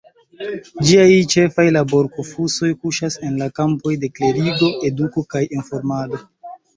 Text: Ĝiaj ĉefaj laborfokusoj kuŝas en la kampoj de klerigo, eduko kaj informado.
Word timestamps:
Ĝiaj 0.85 1.09
ĉefaj 1.33 1.65
laborfokusoj 1.75 2.69
kuŝas 2.85 3.17
en 3.27 3.35
la 3.41 3.49
kampoj 3.59 3.93
de 4.05 4.09
klerigo, 4.21 4.71
eduko 4.91 5.25
kaj 5.35 5.43
informado. 5.59 6.21